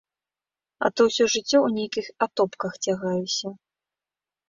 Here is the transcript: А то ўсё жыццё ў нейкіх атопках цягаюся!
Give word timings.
А 0.85 0.91
то 0.95 1.01
ўсё 1.09 1.23
жыццё 1.35 1.55
ў 1.63 1.69
нейкіх 1.77 2.05
атопках 2.29 2.73
цягаюся! 2.89 3.57